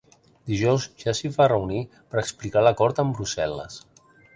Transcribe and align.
Dijous 0.51 0.87
ja 1.03 1.15
s’hi 1.19 1.31
va 1.37 1.49
reunir 1.53 1.85
per 2.01 2.21
explicar 2.25 2.67
l’acord 2.69 3.05
amb 3.07 3.19
Brussel·les. 3.21 3.83